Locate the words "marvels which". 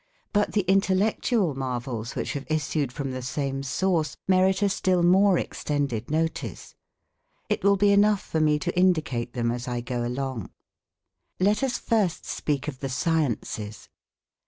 1.53-2.33